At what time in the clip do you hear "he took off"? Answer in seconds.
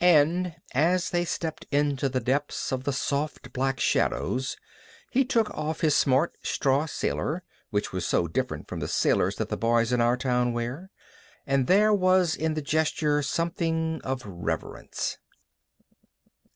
5.10-5.80